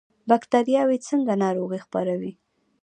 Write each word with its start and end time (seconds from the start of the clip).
بکتریاوې 0.29 0.97
څنګه 1.07 1.33
ناروغي 1.43 1.79
خپروي؟ 1.85 2.31